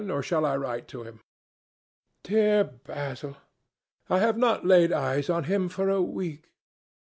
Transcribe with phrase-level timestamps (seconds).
[0.09, 1.19] Or shall I write to him?"
[2.23, 3.37] "Dear Basil!
[4.09, 6.49] I have not laid eyes on him for a week.